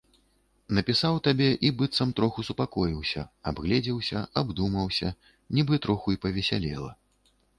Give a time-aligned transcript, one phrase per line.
[0.77, 5.09] Напісаў табе і быццам троху супакоіўся, абгледзеўся, абдумаўся,
[5.59, 6.91] нібы троху і павесялела.